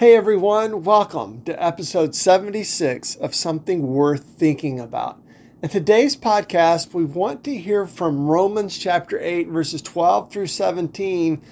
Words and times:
Hey 0.00 0.16
everyone, 0.16 0.82
welcome 0.82 1.42
to 1.42 1.62
episode 1.62 2.14
76 2.14 3.16
of 3.16 3.34
Something 3.34 3.86
Worth 3.88 4.24
Thinking 4.24 4.80
About. 4.80 5.20
In 5.62 5.68
today's 5.68 6.16
podcast, 6.16 6.94
we 6.94 7.04
want 7.04 7.44
to 7.44 7.54
hear 7.54 7.86
from 7.86 8.26
Romans 8.26 8.78
chapter 8.78 9.20
8, 9.20 9.48
verses 9.48 9.82
12 9.82 10.32
through 10.32 10.46
17, 10.46 11.42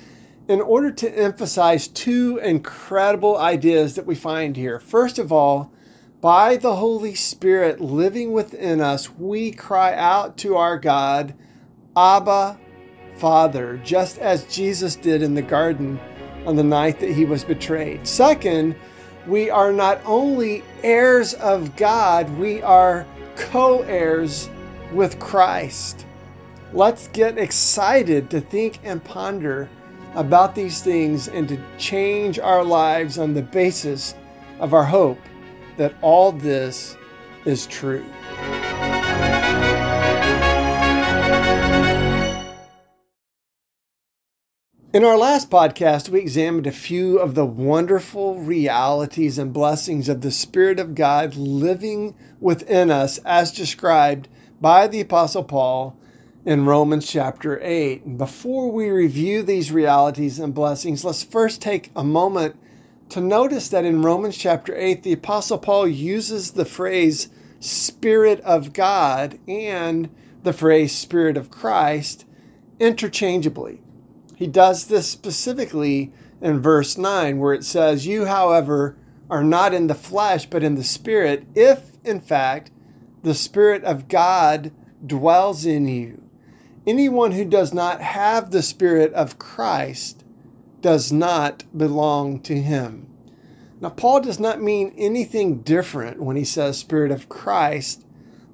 in 0.48 0.61
order 0.62 0.90
to 0.90 1.14
emphasize 1.14 1.88
two 1.88 2.38
incredible 2.38 3.37
ideas 3.37 3.96
that 3.96 4.07
we 4.07 4.14
find 4.14 4.57
here. 4.57 4.80
First 4.80 5.19
of 5.19 5.30
all, 5.30 5.71
by 6.23 6.57
the 6.57 6.77
Holy 6.77 7.15
Spirit 7.15 7.83
living 7.83 8.33
within 8.33 8.80
us, 8.80 9.11
we 9.11 9.53
cry 9.53 9.95
out 9.95 10.39
to 10.39 10.57
our 10.57 10.79
God, 10.79 11.35
Abba, 11.95 12.59
Father, 13.17 13.79
just 13.85 14.17
as 14.17 14.45
Jesus 14.45 14.96
did 14.96 15.23
in 15.23 15.35
the 15.35 15.43
garden 15.43 16.01
on 16.46 16.57
the 16.57 16.64
night 16.64 17.00
that 17.00 17.11
he 17.11 17.25
was 17.25 17.45
betrayed. 17.45 18.07
Second, 18.07 18.75
we 19.27 19.50
are 19.50 19.73
not 19.73 20.01
only 20.05 20.64
heirs 20.83 21.34
of 21.34 21.77
God, 21.77 22.30
we 22.38 22.62
are 22.62 23.06
co 23.37 23.83
heirs 23.83 24.48
with 24.92 25.19
Christ. 25.19 26.06
Let's 26.73 27.09
get 27.09 27.38
excited 27.38 28.30
to 28.30 28.41
think 28.41 28.80
and 28.84 29.02
ponder 29.02 29.69
about 30.14 30.55
these 30.55 30.83
things 30.83 31.28
and 31.28 31.48
to 31.48 31.59
change 31.78 32.39
our 32.39 32.64
lives 32.64 33.19
on 33.19 33.34
the 33.34 33.42
basis 33.42 34.14
of 34.61 34.75
our 34.75 34.84
hope 34.84 35.20
that 35.77 35.95
all 36.02 36.33
this 36.33 36.97
is 37.45 37.66
true. 37.66 38.05
In 44.91 45.05
our 45.05 45.19
last 45.19 45.51
podcast, 45.51 46.09
we 46.09 46.19
examined 46.19 46.66
a 46.66 46.73
few 46.73 47.19
of 47.19 47.34
the 47.34 47.45
wonderful 47.45 48.41
realities 48.41 49.38
and 49.38 49.52
blessings 49.52 50.09
of 50.09 50.23
the 50.23 50.30
Spirit 50.30 50.80
of 50.80 50.95
God 50.95 51.37
living 51.37 52.14
within 52.41 52.91
us, 52.91 53.19
as 53.19 53.53
described 53.53 54.28
by 54.62 54.86
the 54.86 55.03
Apostle 55.03 55.44
Paul 55.44 55.94
in 56.47 56.64
Romans 56.64 57.06
chapter 57.06 57.61
8. 57.62 58.16
Before 58.16 58.72
we 58.72 58.89
review 58.89 59.42
these 59.42 59.70
realities 59.70 60.39
and 60.39 60.55
blessings, 60.55 61.05
let's 61.05 61.22
first 61.22 61.61
take 61.61 61.91
a 61.94 62.03
moment 62.03 62.59
to 63.11 63.20
notice 63.20 63.69
that 63.69 63.84
in 63.84 64.00
Romans 64.00 64.39
chapter 64.39 64.75
8, 64.75 65.03
the 65.03 65.12
Apostle 65.12 65.59
Paul 65.59 65.86
uses 65.86 66.53
the 66.53 66.64
phrase 66.64 67.28
Spirit 67.61 68.41
of 68.41 68.72
God 68.72 69.39
and 69.47 70.09
the 70.44 70.55
phrase 70.55 70.97
Spirit 70.97 71.36
of 71.36 71.50
Christ 71.50 72.25
interchangeably. 72.81 73.83
He 74.39 74.47
does 74.47 74.84
this 74.84 75.08
specifically 75.08 76.12
in 76.41 76.62
verse 76.62 76.97
9, 76.97 77.41
where 77.41 77.55
it 77.55 77.64
says, 77.64 78.06
You, 78.06 78.27
however, 78.27 78.97
are 79.28 79.42
not 79.42 79.75
in 79.75 79.89
the 79.89 79.97
flesh, 79.97 80.47
but 80.47 80.62
in 80.62 80.77
the 80.77 80.84
Spirit, 80.84 81.44
if, 81.56 81.91
in 82.05 82.20
fact, 82.20 82.70
the 83.25 83.34
Spirit 83.34 83.83
of 83.83 84.06
God 84.06 84.70
dwells 85.05 85.66
in 85.66 85.89
you. 85.89 86.22
Anyone 86.86 87.33
who 87.33 87.44
does 87.44 87.75
not 87.75 88.00
have 88.00 88.53
the 88.53 88.62
Spirit 88.62 89.12
of 89.12 89.41
Christ 89.41 90.22
does 90.83 91.11
not 91.11 91.64
belong 91.77 92.39
to 92.42 92.62
him. 92.62 93.09
Now, 93.81 93.91
Paul 93.91 94.20
does 94.20 94.39
not 94.39 94.62
mean 94.62 94.94
anything 94.97 95.62
different 95.62 96.22
when 96.22 96.36
he 96.36 96.44
says 96.44 96.78
Spirit 96.78 97.11
of 97.11 97.28
Christ 97.28 98.06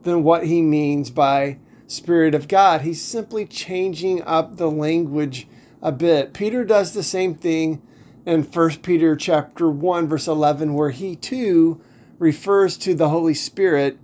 than 0.02 0.22
what 0.22 0.46
he 0.46 0.62
means 0.62 1.10
by 1.10 1.58
Spirit 1.86 2.34
of 2.34 2.48
God. 2.48 2.80
He's 2.80 3.02
simply 3.02 3.44
changing 3.44 4.22
up 4.22 4.56
the 4.56 4.70
language 4.70 5.46
a 5.84 5.92
bit. 5.92 6.32
Peter 6.32 6.64
does 6.64 6.92
the 6.92 7.02
same 7.02 7.34
thing 7.34 7.82
in 8.24 8.42
1 8.42 8.70
Peter 8.76 9.14
chapter 9.14 9.68
1 9.68 10.08
verse 10.08 10.26
11 10.26 10.72
where 10.72 10.90
he 10.90 11.14
too 11.14 11.80
refers 12.18 12.78
to 12.78 12.94
the 12.94 13.10
Holy 13.10 13.34
Spirit 13.34 13.98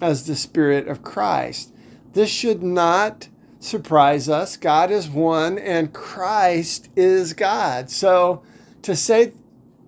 as 0.00 0.26
the 0.26 0.34
Spirit 0.34 0.88
of 0.88 1.02
Christ. 1.02 1.72
This 2.12 2.28
should 2.28 2.62
not 2.62 3.28
surprise 3.60 4.28
us. 4.28 4.56
God 4.56 4.90
is 4.90 5.08
one 5.08 5.58
and 5.58 5.92
Christ 5.92 6.90
is 6.96 7.32
God. 7.34 7.88
So 7.88 8.42
to 8.82 8.96
say 8.96 9.32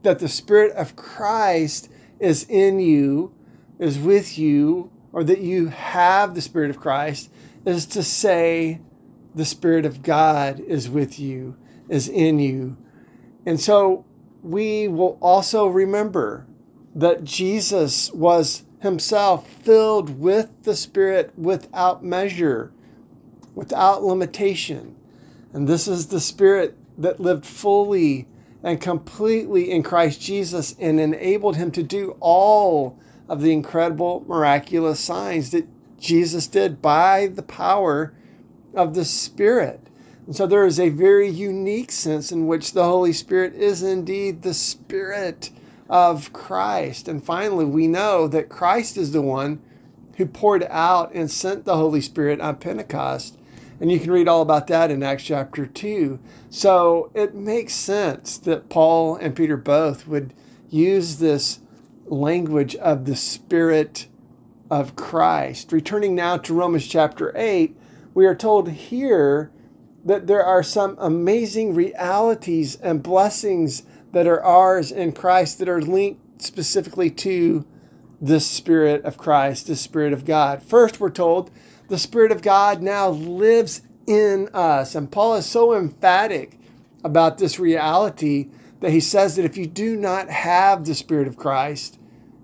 that 0.02 0.20
the 0.20 0.28
Spirit 0.28 0.72
of 0.76 0.94
Christ 0.94 1.90
is 2.20 2.44
in 2.48 2.78
you, 2.78 3.34
is 3.80 3.98
with 3.98 4.38
you, 4.38 4.92
or 5.12 5.24
that 5.24 5.40
you 5.40 5.66
have 5.66 6.34
the 6.34 6.40
Spirit 6.40 6.70
of 6.70 6.78
Christ, 6.78 7.28
is 7.66 7.86
to 7.86 8.04
say 8.04 8.80
the 9.34 9.44
Spirit 9.44 9.84
of 9.84 10.02
God 10.02 10.60
is 10.60 10.88
with 10.88 11.18
you, 11.18 11.56
is 11.88 12.08
in 12.08 12.38
you. 12.38 12.76
And 13.46 13.60
so 13.60 14.04
we 14.42 14.88
will 14.88 15.18
also 15.20 15.66
remember 15.66 16.46
that 16.94 17.24
Jesus 17.24 18.12
was 18.12 18.62
himself 18.80 19.48
filled 19.48 20.20
with 20.20 20.50
the 20.62 20.76
Spirit 20.76 21.32
without 21.36 22.04
measure, 22.04 22.72
without 23.54 24.04
limitation. 24.04 24.94
And 25.52 25.66
this 25.66 25.88
is 25.88 26.06
the 26.06 26.20
Spirit 26.20 26.76
that 26.98 27.20
lived 27.20 27.46
fully 27.46 28.28
and 28.62 28.80
completely 28.80 29.70
in 29.70 29.82
Christ 29.82 30.20
Jesus 30.20 30.74
and 30.78 31.00
enabled 31.00 31.56
him 31.56 31.70
to 31.72 31.82
do 31.82 32.16
all 32.20 32.98
of 33.28 33.40
the 33.40 33.52
incredible, 33.52 34.24
miraculous 34.26 35.00
signs 35.00 35.50
that 35.50 35.66
Jesus 35.98 36.46
did 36.46 36.80
by 36.80 37.26
the 37.26 37.42
power 37.42 38.14
of 38.74 38.94
the 38.94 39.04
Spirit. 39.04 39.88
And 40.26 40.34
so 40.34 40.46
there 40.46 40.66
is 40.66 40.80
a 40.80 40.88
very 40.88 41.28
unique 41.28 41.92
sense 41.92 42.32
in 42.32 42.46
which 42.46 42.72
the 42.72 42.84
Holy 42.84 43.12
Spirit 43.12 43.54
is 43.54 43.82
indeed 43.82 44.42
the 44.42 44.54
Spirit 44.54 45.50
of 45.88 46.32
Christ. 46.32 47.08
And 47.08 47.22
finally, 47.22 47.64
we 47.64 47.86
know 47.86 48.26
that 48.28 48.48
Christ 48.48 48.96
is 48.96 49.12
the 49.12 49.22
one 49.22 49.60
who 50.16 50.26
poured 50.26 50.66
out 50.70 51.12
and 51.12 51.30
sent 51.30 51.64
the 51.64 51.76
Holy 51.76 52.00
Spirit 52.00 52.40
on 52.40 52.56
Pentecost. 52.56 53.36
And 53.80 53.90
you 53.90 53.98
can 53.98 54.12
read 54.12 54.28
all 54.28 54.42
about 54.42 54.68
that 54.68 54.90
in 54.90 55.02
Acts 55.02 55.24
chapter 55.24 55.66
2. 55.66 56.18
So 56.48 57.10
it 57.14 57.34
makes 57.34 57.74
sense 57.74 58.38
that 58.38 58.68
Paul 58.68 59.16
and 59.16 59.34
Peter 59.34 59.56
both 59.56 60.06
would 60.06 60.32
use 60.70 61.18
this 61.18 61.58
language 62.06 62.76
of 62.76 63.04
the 63.04 63.16
Spirit 63.16 64.06
of 64.70 64.96
Christ. 64.96 65.72
Returning 65.72 66.14
now 66.14 66.36
to 66.38 66.54
Romans 66.54 66.86
chapter 66.86 67.32
8, 67.36 67.76
we 68.14 68.26
are 68.26 68.34
told 68.34 68.70
here 68.70 69.50
that 70.04 70.26
there 70.26 70.44
are 70.44 70.62
some 70.62 70.96
amazing 71.00 71.74
realities 71.74 72.76
and 72.76 73.02
blessings 73.02 73.82
that 74.12 74.26
are 74.26 74.42
ours 74.42 74.92
in 74.92 75.12
Christ 75.12 75.58
that 75.58 75.68
are 75.68 75.82
linked 75.82 76.40
specifically 76.40 77.10
to 77.10 77.64
the 78.20 78.40
Spirit 78.40 79.04
of 79.04 79.18
Christ, 79.18 79.66
the 79.66 79.76
Spirit 79.76 80.12
of 80.12 80.24
God. 80.24 80.62
First, 80.62 81.00
we're 81.00 81.10
told 81.10 81.50
the 81.88 81.98
Spirit 81.98 82.30
of 82.30 82.42
God 82.42 82.80
now 82.80 83.08
lives 83.08 83.82
in 84.06 84.48
us. 84.54 84.94
And 84.94 85.10
Paul 85.10 85.34
is 85.34 85.46
so 85.46 85.74
emphatic 85.74 86.58
about 87.02 87.38
this 87.38 87.58
reality 87.58 88.48
that 88.80 88.92
he 88.92 89.00
says 89.00 89.36
that 89.36 89.44
if 89.44 89.56
you 89.56 89.66
do 89.66 89.96
not 89.96 90.28
have 90.28 90.84
the 90.84 90.94
Spirit 90.94 91.26
of 91.26 91.36
Christ, 91.36 91.98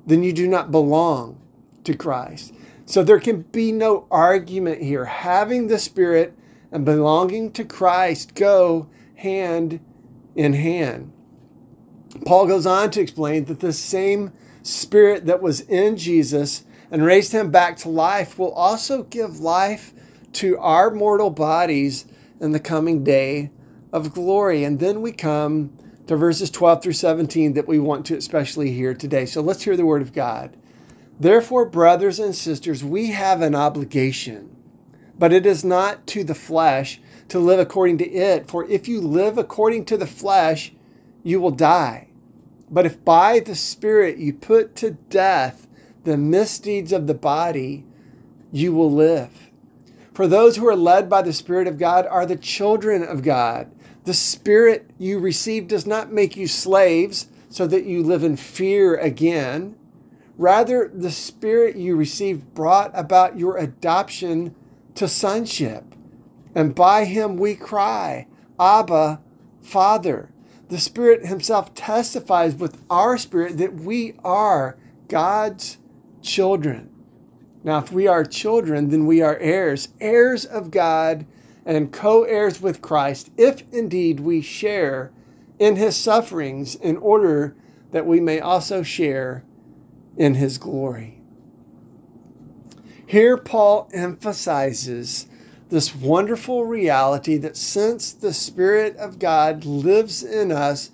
then 0.06 0.22
you 0.22 0.32
do 0.32 0.48
not 0.48 0.70
belong 0.70 1.38
to 1.84 1.94
Christ. 1.94 2.52
So 2.90 3.04
there 3.04 3.20
can 3.20 3.42
be 3.42 3.70
no 3.70 4.08
argument 4.10 4.82
here. 4.82 5.04
Having 5.04 5.68
the 5.68 5.78
Spirit 5.78 6.36
and 6.72 6.84
belonging 6.84 7.52
to 7.52 7.64
Christ 7.64 8.34
go 8.34 8.88
hand 9.14 9.78
in 10.34 10.54
hand. 10.54 11.12
Paul 12.26 12.48
goes 12.48 12.66
on 12.66 12.90
to 12.90 13.00
explain 13.00 13.44
that 13.44 13.60
the 13.60 13.72
same 13.72 14.32
Spirit 14.64 15.26
that 15.26 15.40
was 15.40 15.60
in 15.60 15.96
Jesus 15.96 16.64
and 16.90 17.04
raised 17.04 17.30
him 17.30 17.52
back 17.52 17.76
to 17.76 17.88
life 17.88 18.40
will 18.40 18.50
also 18.50 19.04
give 19.04 19.38
life 19.38 19.92
to 20.32 20.58
our 20.58 20.90
mortal 20.90 21.30
bodies 21.30 22.06
in 22.40 22.50
the 22.50 22.58
coming 22.58 23.04
day 23.04 23.52
of 23.92 24.12
glory. 24.12 24.64
And 24.64 24.80
then 24.80 25.00
we 25.00 25.12
come 25.12 25.72
to 26.08 26.16
verses 26.16 26.50
12 26.50 26.82
through 26.82 26.92
17 26.94 27.52
that 27.52 27.68
we 27.68 27.78
want 27.78 28.04
to 28.06 28.16
especially 28.16 28.72
hear 28.72 28.94
today. 28.94 29.26
So 29.26 29.42
let's 29.42 29.62
hear 29.62 29.76
the 29.76 29.86
word 29.86 30.02
of 30.02 30.12
God. 30.12 30.56
Therefore, 31.20 31.66
brothers 31.66 32.18
and 32.18 32.34
sisters, 32.34 32.82
we 32.82 33.08
have 33.08 33.42
an 33.42 33.54
obligation, 33.54 34.56
but 35.18 35.34
it 35.34 35.44
is 35.44 35.62
not 35.62 36.06
to 36.08 36.24
the 36.24 36.34
flesh 36.34 36.98
to 37.28 37.38
live 37.38 37.60
according 37.60 37.98
to 37.98 38.10
it. 38.10 38.48
For 38.48 38.64
if 38.64 38.88
you 38.88 39.02
live 39.02 39.36
according 39.36 39.84
to 39.86 39.98
the 39.98 40.06
flesh, 40.06 40.72
you 41.22 41.38
will 41.38 41.50
die. 41.50 42.08
But 42.70 42.86
if 42.86 43.04
by 43.04 43.40
the 43.40 43.54
Spirit 43.54 44.16
you 44.16 44.32
put 44.32 44.74
to 44.76 44.92
death 44.92 45.66
the 46.04 46.16
misdeeds 46.16 46.90
of 46.90 47.06
the 47.06 47.14
body, 47.14 47.84
you 48.50 48.72
will 48.72 48.90
live. 48.90 49.50
For 50.14 50.26
those 50.26 50.56
who 50.56 50.66
are 50.68 50.76
led 50.76 51.10
by 51.10 51.20
the 51.20 51.34
Spirit 51.34 51.68
of 51.68 51.78
God 51.78 52.06
are 52.06 52.24
the 52.24 52.36
children 52.36 53.02
of 53.02 53.22
God. 53.22 53.70
The 54.04 54.14
Spirit 54.14 54.88
you 54.98 55.18
receive 55.18 55.68
does 55.68 55.86
not 55.86 56.12
make 56.12 56.34
you 56.34 56.46
slaves 56.46 57.28
so 57.50 57.66
that 57.66 57.84
you 57.84 58.02
live 58.02 58.24
in 58.24 58.36
fear 58.36 58.96
again. 58.96 59.76
Rather, 60.40 60.90
the 60.94 61.10
Spirit 61.10 61.76
you 61.76 61.94
received 61.94 62.54
brought 62.54 62.90
about 62.94 63.38
your 63.38 63.58
adoption 63.58 64.54
to 64.94 65.06
sonship. 65.06 65.94
And 66.54 66.74
by 66.74 67.04
him 67.04 67.36
we 67.36 67.54
cry, 67.54 68.26
Abba, 68.58 69.20
Father. 69.60 70.30
the 70.68 70.78
Spirit 70.78 71.26
Himself 71.26 71.74
testifies 71.74 72.54
with 72.54 72.82
our 72.88 73.18
spirit 73.18 73.58
that 73.58 73.74
we 73.74 74.14
are 74.24 74.78
God's 75.08 75.76
children. 76.22 76.88
Now, 77.62 77.80
if 77.80 77.92
we 77.92 78.06
are 78.06 78.24
children, 78.24 78.88
then 78.88 79.04
we 79.04 79.20
are 79.20 79.36
heirs, 79.40 79.90
heirs 80.00 80.46
of 80.46 80.70
God 80.70 81.26
and 81.66 81.92
co 81.92 82.22
heirs 82.22 82.62
with 82.62 82.80
Christ, 82.80 83.30
if 83.36 83.62
indeed 83.72 84.20
we 84.20 84.40
share 84.40 85.12
in 85.58 85.76
His 85.76 85.98
sufferings, 85.98 86.76
in 86.76 86.96
order 86.96 87.54
that 87.90 88.06
we 88.06 88.20
may 88.20 88.40
also 88.40 88.82
share 88.82 89.44
in 90.16 90.34
His 90.34 90.58
glory. 90.58 91.20
Here, 93.06 93.36
Paul 93.36 93.88
emphasizes 93.92 95.26
this 95.68 95.94
wonderful 95.94 96.64
reality 96.64 97.36
that 97.38 97.56
since 97.56 98.12
the 98.12 98.32
Spirit 98.32 98.96
of 98.96 99.18
God 99.18 99.64
lives 99.64 100.22
in 100.22 100.52
us, 100.52 100.90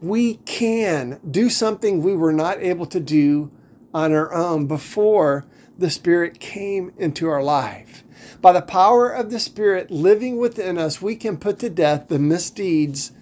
we 0.00 0.34
can 0.46 1.20
do 1.30 1.50
something 1.50 2.02
we 2.02 2.14
were 2.14 2.32
not 2.32 2.58
able 2.58 2.86
to 2.86 3.00
do 3.00 3.50
on 3.92 4.12
our 4.12 4.32
own 4.32 4.66
before 4.66 5.44
the 5.78 5.90
Spirit 5.90 6.40
came 6.40 6.92
into 6.98 7.28
our 7.28 7.42
life. 7.42 8.04
By 8.40 8.52
the 8.52 8.62
power 8.62 9.10
of 9.10 9.30
the 9.30 9.40
Spirit 9.40 9.90
living 9.90 10.38
within 10.38 10.78
us, 10.78 11.02
we 11.02 11.16
can 11.16 11.36
put 11.36 11.58
to 11.60 11.70
death 11.70 12.08
the 12.08 12.18
misdeeds 12.18 13.12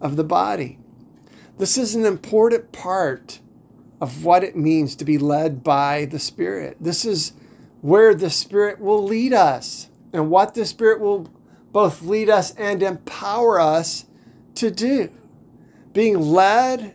of 0.00 0.16
the 0.16 0.24
body. 0.24 0.78
This 1.58 1.76
is 1.78 1.94
an 1.94 2.04
important 2.04 2.72
part 2.72 3.40
of 4.00 4.24
what 4.24 4.44
it 4.44 4.56
means 4.56 4.94
to 4.96 5.04
be 5.04 5.18
led 5.18 5.64
by 5.64 6.04
the 6.06 6.18
Spirit. 6.18 6.76
This 6.80 7.04
is 7.04 7.32
where 7.80 8.14
the 8.14 8.30
Spirit 8.30 8.80
will 8.80 9.02
lead 9.02 9.32
us 9.32 9.88
and 10.12 10.30
what 10.30 10.54
the 10.54 10.64
Spirit 10.64 11.00
will 11.00 11.30
both 11.72 12.02
lead 12.02 12.30
us 12.30 12.54
and 12.56 12.82
empower 12.82 13.60
us 13.60 14.06
to 14.56 14.70
do. 14.70 15.10
Being 15.92 16.20
led 16.20 16.94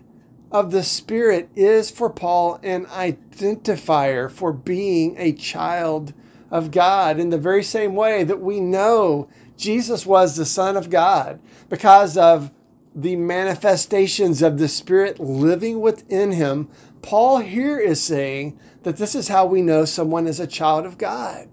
of 0.51 0.71
the 0.71 0.83
Spirit 0.83 1.49
is 1.55 1.89
for 1.89 2.09
Paul 2.09 2.59
an 2.61 2.85
identifier 2.87 4.29
for 4.29 4.51
being 4.51 5.15
a 5.17 5.33
child 5.33 6.13
of 6.49 6.71
God 6.71 7.19
in 7.19 7.29
the 7.29 7.37
very 7.37 7.63
same 7.63 7.95
way 7.95 8.23
that 8.23 8.41
we 8.41 8.59
know 8.59 9.29
Jesus 9.57 10.05
was 10.05 10.35
the 10.35 10.45
Son 10.45 10.75
of 10.75 10.89
God 10.89 11.39
because 11.69 12.17
of 12.17 12.51
the 12.93 13.15
manifestations 13.15 14.41
of 14.41 14.57
the 14.57 14.67
Spirit 14.67 15.19
living 15.19 15.79
within 15.79 16.31
him. 16.31 16.67
Paul 17.01 17.39
here 17.39 17.79
is 17.79 18.01
saying 18.01 18.59
that 18.83 18.97
this 18.97 19.15
is 19.15 19.27
how 19.27 19.45
we 19.45 19.61
know 19.61 19.85
someone 19.85 20.27
is 20.27 20.39
a 20.39 20.47
child 20.47 20.85
of 20.85 20.97
God 20.97 21.47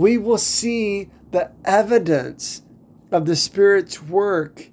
we 0.00 0.16
will 0.16 0.38
see 0.38 1.10
the 1.30 1.50
evidence 1.64 2.62
of 3.12 3.26
the 3.26 3.36
Spirit's 3.36 4.02
work 4.02 4.70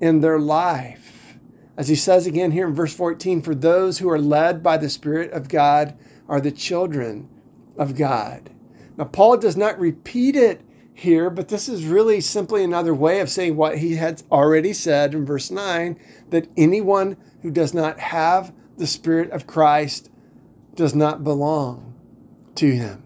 in 0.00 0.22
their 0.22 0.38
life. 0.38 1.36
As 1.76 1.88
he 1.88 1.94
says 1.94 2.26
again 2.26 2.50
here 2.50 2.66
in 2.66 2.74
verse 2.74 2.94
14, 2.94 3.42
for 3.42 3.54
those 3.54 3.98
who 3.98 4.08
are 4.08 4.18
led 4.18 4.62
by 4.62 4.78
the 4.78 4.88
Spirit 4.88 5.32
of 5.32 5.50
God 5.50 5.98
are 6.30 6.40
the 6.40 6.50
children 6.50 7.28
of 7.76 7.94
God. 7.94 8.48
Now, 8.96 9.04
Paul 9.04 9.36
does 9.36 9.54
not 9.54 9.78
repeat 9.78 10.34
it 10.34 10.62
here, 10.94 11.28
but 11.28 11.48
this 11.48 11.68
is 11.68 11.84
really 11.84 12.22
simply 12.22 12.64
another 12.64 12.94
way 12.94 13.20
of 13.20 13.28
saying 13.28 13.56
what 13.56 13.76
he 13.76 13.96
had 13.96 14.22
already 14.32 14.72
said 14.72 15.14
in 15.14 15.26
verse 15.26 15.50
9 15.50 16.00
that 16.30 16.48
anyone 16.56 17.18
who 17.42 17.50
does 17.50 17.74
not 17.74 17.98
have 17.98 18.52
the 18.80 18.86
Spirit 18.86 19.30
of 19.30 19.46
Christ 19.46 20.08
does 20.74 20.94
not 20.94 21.22
belong 21.22 21.94
to 22.54 22.74
him. 22.74 23.02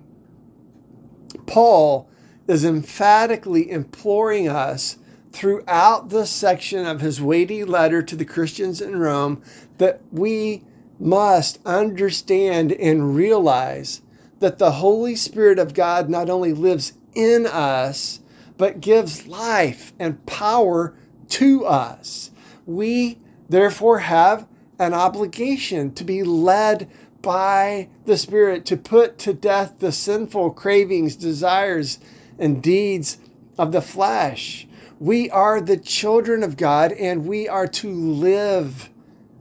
Paul 1.46 2.08
is 2.46 2.64
emphatically 2.64 3.68
imploring 3.68 4.48
us 4.48 4.98
throughout 5.32 6.10
this 6.10 6.30
section 6.30 6.86
of 6.86 7.00
his 7.00 7.20
weighty 7.20 7.64
letter 7.64 8.04
to 8.04 8.14
the 8.14 8.24
Christians 8.24 8.80
in 8.80 9.00
Rome 9.00 9.42
that 9.78 10.00
we 10.12 10.62
must 11.00 11.58
understand 11.66 12.70
and 12.70 13.16
realize 13.16 14.00
that 14.38 14.58
the 14.58 14.70
Holy 14.70 15.16
Spirit 15.16 15.58
of 15.58 15.74
God 15.74 16.08
not 16.08 16.30
only 16.30 16.52
lives 16.52 16.92
in 17.16 17.46
us, 17.46 18.20
but 18.56 18.80
gives 18.80 19.26
life 19.26 19.92
and 19.98 20.24
power 20.24 20.94
to 21.30 21.64
us. 21.64 22.30
We 22.64 23.18
therefore 23.48 23.98
have 23.98 24.46
an 24.78 24.94
obligation 24.94 25.92
to 25.94 26.04
be 26.04 26.22
led 26.22 26.88
by 27.22 27.88
the 28.04 28.18
Spirit 28.18 28.66
to 28.66 28.76
put 28.76 29.18
to 29.18 29.32
death 29.32 29.76
the 29.78 29.92
sinful 29.92 30.50
cravings, 30.50 31.16
desires, 31.16 31.98
and 32.38 32.62
deeds 32.62 33.18
of 33.56 33.72
the 33.72 33.80
flesh. 33.80 34.66
We 35.00 35.30
are 35.30 35.60
the 35.60 35.76
children 35.76 36.42
of 36.42 36.56
God 36.56 36.92
and 36.92 37.26
we 37.26 37.48
are 37.48 37.66
to 37.66 37.90
live 37.90 38.90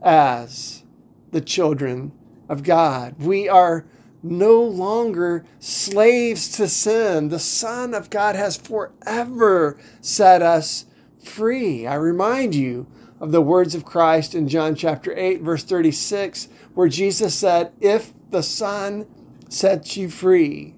as 0.02 0.82
the 1.30 1.40
children 1.40 2.12
of 2.48 2.62
God. 2.62 3.16
We 3.18 3.48
are 3.48 3.84
no 4.22 4.62
longer 4.62 5.44
slaves 5.58 6.48
to 6.56 6.68
sin. 6.68 7.28
The 7.28 7.38
Son 7.38 7.94
of 7.94 8.10
God 8.10 8.36
has 8.36 8.56
forever 8.56 9.78
set 10.00 10.42
us 10.42 10.86
free. 11.22 11.86
I 11.86 11.94
remind 11.94 12.54
you 12.54 12.86
of 13.24 13.32
the 13.32 13.40
words 13.40 13.74
of 13.74 13.86
Christ 13.86 14.34
in 14.34 14.48
John 14.48 14.74
chapter 14.74 15.16
8, 15.16 15.40
verse 15.40 15.64
36 15.64 16.48
where 16.74 16.88
Jesus 16.88 17.34
said, 17.34 17.72
If 17.80 18.12
the 18.30 18.42
Son 18.42 19.06
sets 19.48 19.96
you 19.96 20.10
free, 20.10 20.74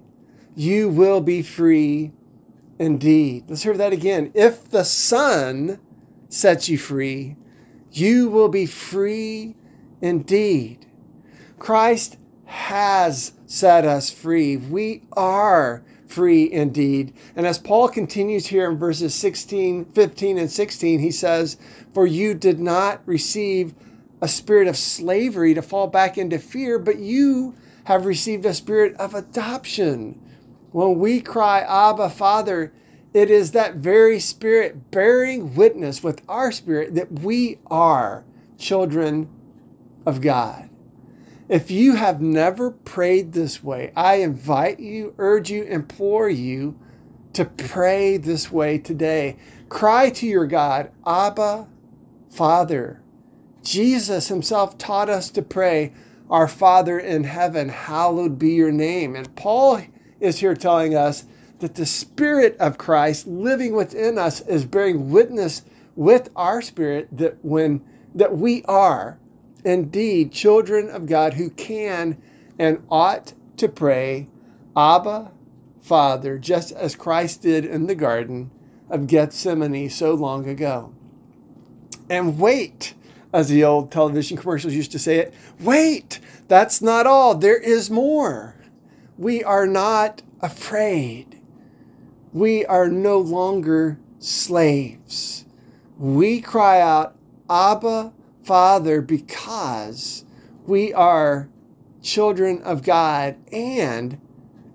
you 0.55 0.87
will 0.87 1.19
be 1.19 1.41
free 1.41 2.13
indeed. 2.79 3.43
Let's 3.49 3.63
hear 3.63 3.75
that 3.75 3.91
again. 3.91 4.31
If 4.33 4.69
the 4.69 4.85
Son 4.85 5.77
sets 6.29 6.69
you 6.69 6.77
free, 6.77 7.35
you 7.91 8.29
will 8.29 8.49
be 8.49 8.65
free 8.65 9.57
indeed. 10.01 10.85
Christ 11.59 12.17
has 12.45 13.33
set 13.45 13.83
us 13.83 14.09
free. 14.09 14.55
We 14.55 15.03
are 15.17 15.83
free 16.07 16.51
indeed. 16.51 17.13
And 17.35 17.45
as 17.45 17.59
Paul 17.59 17.89
continues 17.89 18.47
here 18.47 18.69
in 18.69 18.77
verses 18.77 19.13
16, 19.13 19.85
15, 19.85 20.37
and 20.37 20.49
16, 20.51 20.99
he 20.99 21.11
says, 21.11 21.57
For 21.93 22.07
you 22.07 22.33
did 22.33 22.59
not 22.59 23.01
receive 23.05 23.75
a 24.21 24.27
spirit 24.27 24.67
of 24.67 24.77
slavery 24.77 25.53
to 25.53 25.61
fall 25.61 25.87
back 25.87 26.17
into 26.17 26.39
fear, 26.39 26.79
but 26.79 26.97
you 26.99 27.55
have 27.83 28.05
received 28.05 28.45
a 28.45 28.53
spirit 28.53 28.95
of 28.95 29.13
adoption. 29.13 30.19
When 30.71 30.99
we 30.99 31.21
cry, 31.21 31.61
Abba, 31.61 32.09
Father, 32.09 32.73
it 33.13 33.31
is 33.31 33.51
that 33.51 33.75
very 33.75 34.19
spirit 34.19 34.91
bearing 34.91 35.55
witness 35.55 36.03
with 36.03 36.21
our 36.27 36.51
spirit 36.51 36.95
that 36.95 37.11
we 37.11 37.59
are 37.67 38.25
children 38.57 39.29
of 40.05 40.21
God. 40.21 40.66
If 41.49 41.71
you 41.71 41.95
have 41.95 42.21
never 42.21 42.71
prayed 42.71 43.31
this 43.31 43.63
way, 43.63 43.93
I 43.95 44.15
invite 44.15 44.81
you, 44.81 45.15
urge 45.17 45.49
you, 45.49 45.63
implore 45.63 46.29
you 46.29 46.77
to 47.33 47.45
pray 47.45 48.17
this 48.17 48.51
way 48.51 48.77
today. 48.77 49.37
Cry 49.69 50.09
to 50.09 50.25
your 50.27 50.45
God, 50.45 50.91
Abba, 51.05 51.67
Father. 52.29 53.01
Jesus 53.63 54.27
himself 54.27 54.77
taught 54.77 55.09
us 55.09 55.29
to 55.31 55.41
pray, 55.41 55.93
Our 56.29 56.49
Father 56.49 56.99
in 56.99 57.23
heaven, 57.23 57.69
hallowed 57.69 58.37
be 58.37 58.51
your 58.51 58.71
name. 58.71 59.15
And 59.15 59.33
Paul 59.37 59.81
is 60.19 60.39
here 60.39 60.55
telling 60.55 60.95
us 60.95 61.25
that 61.59 61.75
the 61.75 61.85
Spirit 61.85 62.57
of 62.59 62.77
Christ 62.77 63.25
living 63.25 63.73
within 63.73 64.17
us 64.17 64.41
is 64.41 64.65
bearing 64.65 65.11
witness 65.11 65.63
with 65.95 66.29
our 66.35 66.61
spirit 66.61 67.07
that 67.11 67.43
when 67.43 67.83
that 68.13 68.37
we 68.37 68.63
are 68.65 69.19
indeed 69.67 70.31
children 70.31 70.89
of 70.89 71.05
God 71.05 71.33
who 71.33 71.49
can 71.49 72.17
and 72.57 72.81
ought 72.89 73.33
to 73.57 73.67
pray, 73.67 74.29
Abba, 74.77 75.31
Father, 75.81 76.37
just 76.37 76.71
as 76.71 76.95
Christ 76.95 77.41
did 77.41 77.65
in 77.65 77.87
the 77.87 77.95
Garden 77.95 78.49
of 78.89 79.07
Gethsemane 79.07 79.89
so 79.89 80.13
long 80.13 80.47
ago. 80.47 80.93
And 82.09 82.39
wait 82.39 82.93
as 83.33 83.49
the 83.49 83.65
old 83.65 83.91
television 83.91 84.37
commercials 84.37 84.73
used 84.73 84.93
to 84.93 84.99
say 84.99 85.17
it. 85.17 85.33
Wait, 85.59 86.21
that's 86.47 86.81
not 86.81 87.05
all. 87.05 87.35
There 87.35 87.57
is 87.59 87.89
more. 87.89 88.55
We 89.17 89.43
are 89.43 89.67
not 89.67 90.21
afraid. 90.41 91.41
We 92.31 92.65
are 92.65 92.87
no 92.87 93.19
longer 93.19 93.99
slaves. 94.19 95.45
We 95.97 96.39
cry 96.39 96.79
out, 96.79 97.17
Abba, 97.49 98.13
Father, 98.47 99.01
because 99.01 100.23
we 100.65 100.93
are 100.93 101.49
children 102.01 102.61
of 102.61 102.81
God. 102.81 103.35
And 103.51 104.21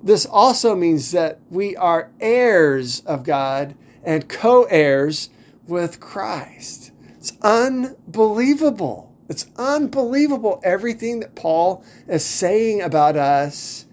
this 0.03 0.27
also 0.27 0.77
means 0.77 1.11
that 1.13 1.41
we 1.49 1.75
are 1.77 2.11
heirs 2.21 3.01
of 3.07 3.25
God 3.25 3.75
and 4.05 4.29
co 4.29 4.65
heirs 4.65 5.31
with 5.67 6.01
Christ. 6.01 6.93
It's 7.17 7.33
unbelievable. 7.41 9.11
It's 9.31 9.47
unbelievable 9.57 10.61
everything 10.63 11.21
that 11.21 11.35
Paul 11.35 11.83
is 12.07 12.23
saying 12.23 12.83
about 12.83 13.17
us 13.17 13.87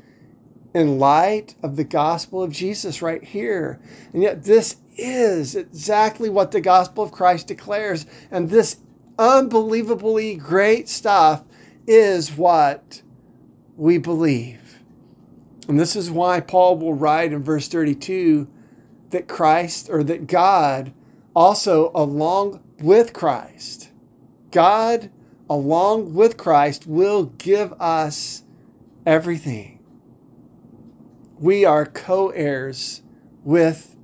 in 0.73 0.99
light 0.99 1.55
of 1.63 1.77
the 1.77 1.85
gospel 1.85 2.43
of 2.43 2.51
Jesus 2.51 3.01
right 3.01 3.23
here. 3.23 3.79
And 4.11 4.21
yet, 4.21 4.43
this 4.43 4.75
is 4.97 5.55
exactly 5.55 6.29
what 6.29 6.51
the 6.51 6.59
gospel 6.59 7.05
of 7.05 7.13
Christ 7.13 7.47
declares. 7.47 8.05
And 8.29 8.49
this 8.49 8.77
unbelievably 9.19 10.35
great 10.35 10.87
stuff 10.89 11.43
is 11.85 12.31
what 12.31 13.01
we 13.75 13.97
believe. 13.97 14.79
And 15.67 15.79
this 15.79 15.95
is 15.95 16.09
why 16.09 16.39
Paul 16.39 16.77
will 16.77 16.93
write 16.93 17.33
in 17.33 17.43
verse 17.43 17.67
32 17.67 18.47
that 19.11 19.27
Christ 19.27 19.89
or 19.89 20.03
that 20.05 20.25
God 20.25 20.93
also, 21.35 21.91
along 21.93 22.63
with 22.81 23.13
Christ, 23.13 23.91
God, 24.51 25.11
along 25.49 26.13
with 26.13 26.37
Christ, 26.37 26.87
will 26.87 27.25
give 27.25 27.73
us 27.73 28.43
everything. 29.05 29.79
We 31.39 31.65
are 31.65 31.85
co 31.85 32.29
heirs 32.29 33.01
with 33.43 33.95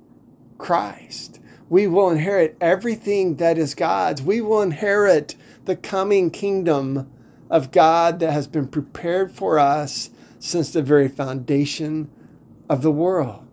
Christ. 0.58 1.40
We 1.68 1.86
will 1.86 2.10
inherit 2.10 2.56
everything 2.60 3.36
that 3.36 3.58
is 3.58 3.74
God's. 3.74 4.22
We 4.22 4.40
will 4.40 4.62
inherit 4.62 5.34
the 5.64 5.76
coming 5.76 6.30
kingdom 6.30 7.10
of 7.50 7.72
God 7.72 8.20
that 8.20 8.32
has 8.32 8.46
been 8.46 8.68
prepared 8.68 9.32
for 9.32 9.58
us 9.58 10.10
since 10.38 10.72
the 10.72 10.82
very 10.82 11.08
foundation 11.08 12.10
of 12.68 12.82
the 12.82 12.90
world. 12.90 13.46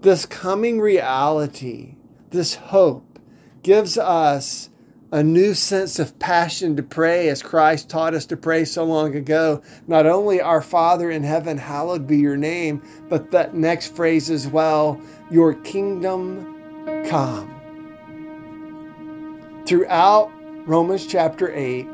This 0.00 0.26
coming 0.26 0.80
reality, 0.80 1.94
this 2.30 2.54
hope, 2.54 3.18
gives 3.62 3.98
us 3.98 4.70
a 5.12 5.22
new 5.22 5.54
sense 5.54 5.98
of 5.98 6.18
passion 6.18 6.76
to 6.76 6.82
pray 6.82 7.28
as 7.28 7.42
Christ 7.42 7.90
taught 7.90 8.14
us 8.14 8.26
to 8.26 8.36
pray 8.36 8.64
so 8.64 8.84
long 8.84 9.14
ago. 9.16 9.60
Not 9.88 10.06
only 10.06 10.40
our 10.40 10.62
Father 10.62 11.10
in 11.10 11.24
heaven, 11.24 11.58
hallowed 11.58 12.06
be 12.06 12.18
your 12.18 12.36
name, 12.36 12.82
but 13.08 13.30
that 13.32 13.54
next 13.54 13.94
phrase 13.94 14.30
as 14.30 14.46
well, 14.46 15.00
your 15.30 15.54
kingdom 15.54 16.49
come. 17.08 17.54
Throughout 19.66 20.30
Romans 20.66 21.06
chapter 21.06 21.52
8, 21.52 21.86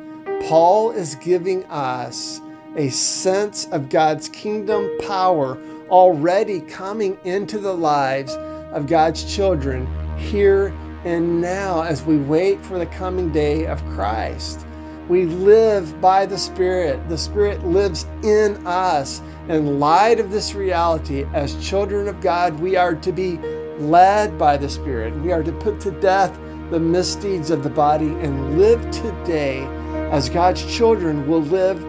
Paul 0.49 0.93
is 0.93 1.15
giving 1.17 1.65
us 1.67 2.41
a 2.77 2.89
sense 2.91 3.67
of 3.67 3.89
God's 3.89 4.29
kingdom 4.29 4.91
power 5.07 5.59
already 5.89 6.61
coming 6.61 7.19
into 7.25 7.59
the 7.59 7.75
lives 7.75 8.33
of 8.73 8.87
God's 8.87 9.25
children 9.35 9.87
here 10.19 10.75
and 11.05 11.41
now 11.41 11.83
as 11.83 12.03
we 12.03 12.19
wait 12.19 12.61
for 12.65 12.79
the 12.79 12.87
coming 12.87 13.31
day 13.31 13.67
of 13.67 13.85
Christ. 13.87 14.67
We 15.09 15.25
live 15.27 16.01
by 16.01 16.27
the 16.27 16.37
Spirit. 16.37 17.09
The 17.09 17.17
Spirit 17.17 17.65
lives 17.65 18.07
in 18.25 18.67
us. 18.67 19.23
In 19.49 19.79
light 19.79 20.19
of 20.19 20.33
this 20.33 20.55
reality, 20.55 21.25
as 21.33 21.55
children 21.65 22.09
of 22.09 22.21
God, 22.21 22.59
we 22.59 22.75
are 22.75 22.97
to 22.97 23.13
be 23.13 23.39
led 23.79 24.39
by 24.39 24.57
the 24.57 24.69
Spirit. 24.69 25.15
We 25.17 25.33
are 25.33 25.43
to 25.43 25.53
put 25.53 25.81
to 25.81 25.91
death 25.91 26.39
the 26.71 26.81
misdeeds 26.81 27.51
of 27.51 27.63
the 27.63 27.71
body 27.71 28.09
and 28.09 28.59
live 28.59 28.81
today 28.91 29.65
as 30.11 30.29
God's 30.29 30.65
children 30.75 31.27
will 31.27 31.43
live 31.43 31.83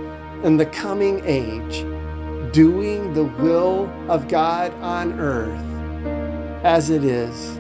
in 0.43 0.57
the 0.57 0.65
coming 0.67 1.21
age, 1.25 1.81
doing 2.53 3.13
the 3.13 3.23
will 3.23 3.89
of 4.07 4.27
God 4.27 4.73
on 4.75 5.19
earth 5.19 5.63
as 6.63 6.89
it 6.89 7.03
is 7.03 7.57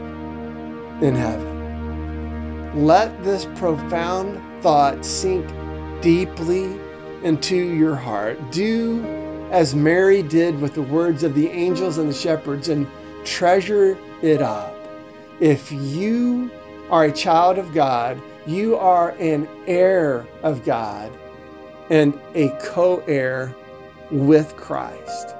in 1.01 1.15
heaven. 1.15 2.85
Let 2.85 3.23
this 3.23 3.45
profound 3.55 4.41
thought 4.61 5.03
sink 5.03 5.47
deeply 6.01 6.79
into 7.23 7.55
your 7.55 7.95
heart. 7.95 8.51
Do 8.51 9.03
as 9.51 9.73
Mary 9.73 10.21
did 10.21 10.59
with 10.59 10.73
the 10.73 10.81
words 10.83 11.23
of 11.23 11.33
the 11.33 11.47
angels 11.49 11.97
and 11.97 12.09
the 12.09 12.13
shepherds 12.13 12.69
and 12.69 12.85
treasure 13.23 13.97
it 14.21 14.41
up. 14.41 14.73
If 15.39 15.71
you 15.71 16.51
are 16.89 17.05
a 17.05 17.11
child 17.11 17.57
of 17.57 17.73
God, 17.73 18.21
you 18.45 18.77
are 18.77 19.11
an 19.19 19.47
heir 19.67 20.25
of 20.43 20.63
God 20.63 21.11
and 21.89 22.19
a 22.33 22.49
co 22.61 23.03
heir 23.07 23.53
with 24.11 24.55
Christ. 24.55 25.35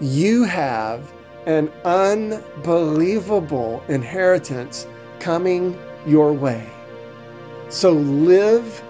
You 0.00 0.44
have 0.44 1.12
an 1.46 1.72
unbelievable 1.84 3.82
inheritance 3.88 4.86
coming 5.18 5.78
your 6.06 6.32
way. 6.32 6.68
So 7.68 7.92
live 7.92 8.82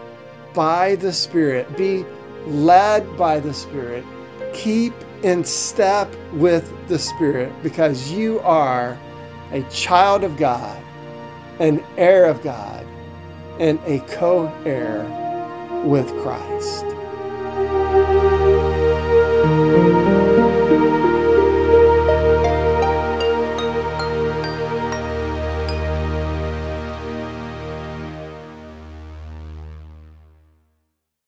by 0.54 0.96
the 0.96 1.12
Spirit, 1.12 1.76
be 1.76 2.04
led 2.46 3.16
by 3.16 3.40
the 3.40 3.54
Spirit, 3.54 4.04
keep 4.52 4.92
in 5.22 5.44
step 5.44 6.12
with 6.32 6.72
the 6.88 6.98
Spirit 6.98 7.52
because 7.62 8.10
you 8.10 8.40
are 8.40 8.98
a 9.52 9.62
child 9.70 10.24
of 10.24 10.36
God, 10.36 10.82
an 11.60 11.84
heir 11.98 12.26
of 12.26 12.42
God, 12.42 12.86
and 13.60 13.78
a 13.86 14.00
co 14.00 14.48
heir 14.64 15.04
with 15.84 16.08
Christ. 16.22 16.84